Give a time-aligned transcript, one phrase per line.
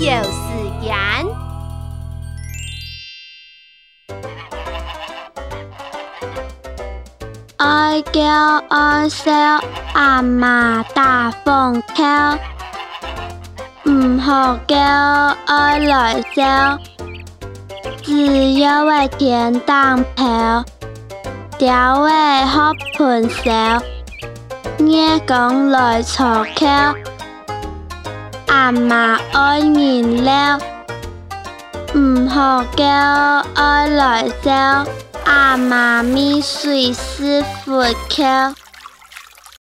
[0.00, 0.30] 又是
[0.80, 1.26] 人。
[7.58, 9.60] ai kêu ai sao
[9.94, 12.36] à mà ta phòng theo
[13.84, 16.78] ừ họ kêu ai lại sao
[18.06, 20.62] chỉ yêu ai tiền tăng phèo
[21.58, 23.80] tiểu ai hấp phần sao
[24.78, 26.92] nghe còn lời trò kêu
[28.60, 30.58] 阿妈爱面了，
[31.94, 32.84] 唔学教，
[33.54, 34.86] 爱来教。
[35.24, 38.52] 阿妈咪随师傅教。